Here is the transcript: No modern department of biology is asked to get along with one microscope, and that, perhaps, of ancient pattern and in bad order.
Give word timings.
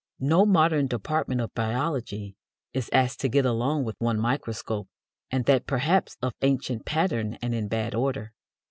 No 0.19 0.47
modern 0.47 0.87
department 0.87 1.41
of 1.41 1.53
biology 1.53 2.35
is 2.73 2.89
asked 2.91 3.19
to 3.21 3.29
get 3.29 3.45
along 3.45 3.83
with 3.83 3.97
one 4.01 4.19
microscope, 4.19 4.89
and 5.29 5.45
that, 5.45 5.67
perhaps, 5.67 6.17
of 6.23 6.33
ancient 6.41 6.85
pattern 6.87 7.37
and 7.39 7.53
in 7.53 7.67
bad 7.67 7.93
order. 7.93 8.33